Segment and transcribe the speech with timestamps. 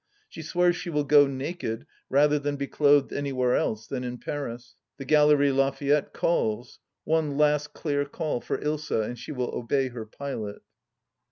[0.27, 4.75] She swears she will go naked rather than be clothed anywhere else than in Paris.
[4.97, 10.07] The Galerie Lafayette calls —"one last clear call" for Ilsa— and she will obey her
[10.07, 10.63] pilot.